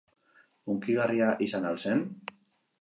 Hunkigarria 0.73 1.29
izan 1.49 1.71
al 1.73 1.81
zen? 1.87 2.05